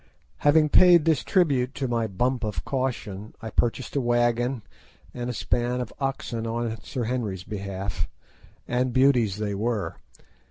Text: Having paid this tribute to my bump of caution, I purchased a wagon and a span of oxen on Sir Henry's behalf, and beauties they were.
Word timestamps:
Having 0.37 0.69
paid 0.69 1.05
this 1.05 1.23
tribute 1.23 1.75
to 1.75 1.87
my 1.87 2.07
bump 2.07 2.43
of 2.43 2.65
caution, 2.65 3.35
I 3.39 3.51
purchased 3.51 3.95
a 3.95 4.01
wagon 4.01 4.63
and 5.13 5.29
a 5.29 5.31
span 5.33 5.79
of 5.79 5.93
oxen 5.99 6.47
on 6.47 6.81
Sir 6.81 7.03
Henry's 7.03 7.43
behalf, 7.43 8.09
and 8.67 8.93
beauties 8.93 9.37
they 9.37 9.53
were. 9.53 9.97